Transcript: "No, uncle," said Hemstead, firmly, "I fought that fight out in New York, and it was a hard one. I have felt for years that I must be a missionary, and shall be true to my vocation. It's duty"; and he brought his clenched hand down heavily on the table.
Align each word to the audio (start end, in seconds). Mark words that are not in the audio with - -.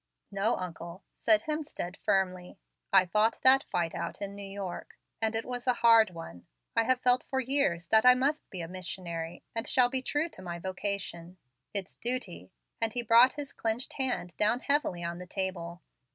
"No, 0.31 0.55
uncle," 0.55 1.03
said 1.15 1.43
Hemstead, 1.43 1.95
firmly, 2.03 2.57
"I 2.91 3.05
fought 3.05 3.37
that 3.43 3.65
fight 3.69 3.93
out 3.93 4.19
in 4.19 4.33
New 4.33 4.41
York, 4.49 4.97
and 5.21 5.35
it 5.35 5.45
was 5.45 5.67
a 5.67 5.75
hard 5.85 6.09
one. 6.09 6.47
I 6.75 6.85
have 6.85 7.01
felt 7.01 7.23
for 7.29 7.39
years 7.39 7.85
that 7.89 8.03
I 8.03 8.15
must 8.15 8.49
be 8.49 8.61
a 8.61 8.67
missionary, 8.67 9.43
and 9.55 9.67
shall 9.67 9.89
be 9.91 10.01
true 10.01 10.27
to 10.29 10.41
my 10.41 10.57
vocation. 10.57 11.37
It's 11.71 11.95
duty"; 11.95 12.51
and 12.81 12.93
he 12.93 13.03
brought 13.03 13.33
his 13.33 13.53
clenched 13.53 13.93
hand 13.93 14.35
down 14.37 14.61
heavily 14.61 15.03
on 15.03 15.19
the 15.19 15.27
table. 15.27 15.83